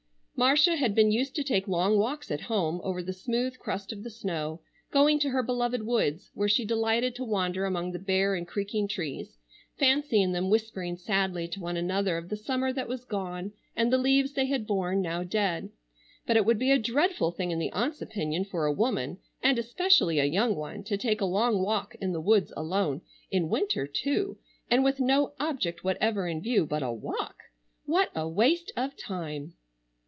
Marcia 0.33 0.75
had 0.75 0.95
been 0.95 1.11
used 1.11 1.35
to 1.35 1.43
take 1.43 1.67
long 1.67 1.99
walks 1.99 2.31
at 2.31 2.41
home, 2.41 2.81
over 2.83 3.03
the 3.03 3.13
smooth 3.13 3.55
crust 3.59 3.93
of 3.93 4.01
the 4.01 4.09
snow, 4.09 4.59
going 4.89 5.19
to 5.19 5.29
her 5.29 5.43
beloved 5.43 5.83
woods, 5.83 6.31
where 6.33 6.49
she 6.49 6.65
delighted 6.65 7.13
to 7.13 7.23
wander 7.23 7.63
among 7.63 7.91
the 7.91 7.99
bare 7.99 8.33
and 8.33 8.47
creaking 8.47 8.87
trees; 8.87 9.37
fancying 9.77 10.31
them 10.31 10.49
whispering 10.49 10.97
sadly 10.97 11.47
to 11.47 11.59
one 11.59 11.77
another 11.77 12.17
of 12.17 12.29
the 12.29 12.35
summer 12.35 12.73
that 12.73 12.87
was 12.87 13.05
gone 13.05 13.51
and 13.75 13.93
the 13.93 13.99
leaves 13.99 14.33
they 14.33 14.47
had 14.47 14.65
borne 14.65 14.99
now 14.99 15.21
dead. 15.23 15.69
But 16.25 16.37
it 16.37 16.43
would 16.45 16.57
be 16.57 16.71
a 16.71 16.79
dreadful 16.79 17.29
thing 17.29 17.51
in 17.51 17.59
the 17.59 17.71
aunts' 17.71 18.01
opinion 18.01 18.45
for 18.45 18.65
a 18.65 18.73
woman, 18.73 19.19
and 19.43 19.59
especially 19.59 20.17
a 20.17 20.25
young 20.25 20.55
one, 20.55 20.83
to 20.85 20.97
take 20.97 21.21
a 21.21 21.25
long 21.25 21.61
walk 21.61 21.93
in 22.01 22.13
the 22.13 22.19
woods 22.21 22.51
alone, 22.57 23.01
in 23.29 23.47
winter 23.47 23.85
too, 23.85 24.39
and 24.71 24.83
with 24.83 24.99
no 24.99 25.33
object 25.39 25.83
whatever 25.83 26.27
in 26.27 26.41
view 26.41 26.65
but 26.65 26.81
a 26.81 26.91
walk! 26.91 27.35
What 27.85 28.09
a 28.15 28.27
waste 28.27 28.71
of 28.75 28.97
time! 28.97 29.53